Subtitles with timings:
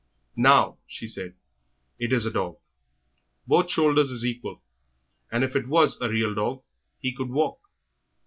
[0.35, 1.35] "Now," she said,
[1.99, 2.57] "it is a dog;
[3.45, 4.63] both shoulders is equal,
[5.31, 6.63] and if it was a real dog
[6.97, 7.59] he could walk."